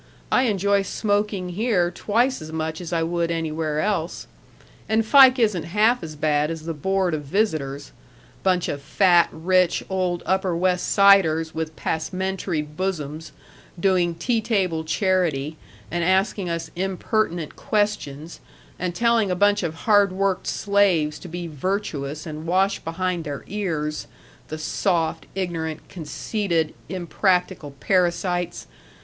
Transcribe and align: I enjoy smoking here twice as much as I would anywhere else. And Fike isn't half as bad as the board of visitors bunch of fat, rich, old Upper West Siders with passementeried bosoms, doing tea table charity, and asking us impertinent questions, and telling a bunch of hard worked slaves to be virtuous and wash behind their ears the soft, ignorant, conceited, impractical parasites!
I 0.31 0.45
enjoy 0.45 0.81
smoking 0.81 1.49
here 1.49 1.91
twice 1.91 2.41
as 2.41 2.51
much 2.51 2.81
as 2.81 2.91
I 2.91 3.03
would 3.03 3.29
anywhere 3.29 3.79
else. 3.79 4.25
And 4.89 5.05
Fike 5.05 5.37
isn't 5.37 5.61
half 5.61 6.01
as 6.01 6.15
bad 6.15 6.49
as 6.49 6.63
the 6.63 6.73
board 6.73 7.13
of 7.13 7.23
visitors 7.25 7.91
bunch 8.41 8.67
of 8.67 8.81
fat, 8.81 9.29
rich, 9.31 9.83
old 9.91 10.23
Upper 10.25 10.57
West 10.57 10.87
Siders 10.91 11.53
with 11.53 11.75
passementeried 11.75 12.75
bosoms, 12.75 13.31
doing 13.79 14.15
tea 14.15 14.41
table 14.41 14.83
charity, 14.83 15.55
and 15.91 16.03
asking 16.03 16.49
us 16.49 16.71
impertinent 16.75 17.55
questions, 17.55 18.39
and 18.79 18.95
telling 18.95 19.29
a 19.29 19.35
bunch 19.35 19.61
of 19.61 19.75
hard 19.85 20.11
worked 20.11 20.47
slaves 20.47 21.19
to 21.19 21.27
be 21.27 21.45
virtuous 21.45 22.25
and 22.25 22.47
wash 22.47 22.79
behind 22.79 23.23
their 23.23 23.43
ears 23.45 24.07
the 24.47 24.57
soft, 24.57 25.27
ignorant, 25.35 25.87
conceited, 25.89 26.73
impractical 26.89 27.69
parasites! 27.79 28.65